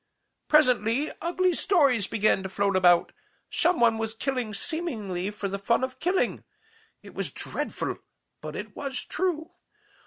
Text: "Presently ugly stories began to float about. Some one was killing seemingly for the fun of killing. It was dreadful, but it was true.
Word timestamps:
"Presently 0.47 1.11
ugly 1.21 1.53
stories 1.53 2.07
began 2.07 2.41
to 2.41 2.49
float 2.49 2.75
about. 2.75 3.11
Some 3.51 3.79
one 3.79 3.99
was 3.99 4.15
killing 4.15 4.51
seemingly 4.51 5.29
for 5.29 5.47
the 5.47 5.59
fun 5.59 5.83
of 5.83 5.99
killing. 5.99 6.43
It 7.03 7.13
was 7.13 7.31
dreadful, 7.31 7.99
but 8.41 8.55
it 8.55 8.75
was 8.75 9.03
true. 9.05 9.51